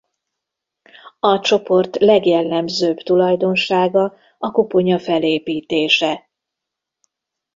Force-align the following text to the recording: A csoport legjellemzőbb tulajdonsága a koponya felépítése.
A 1.19 1.39
csoport 1.39 1.95
legjellemzőbb 1.99 2.97
tulajdonsága 2.97 4.13
a 4.37 4.51
koponya 4.51 4.99
felépítése. 4.99 6.29